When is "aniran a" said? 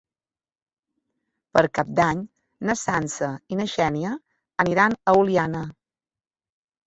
4.65-5.15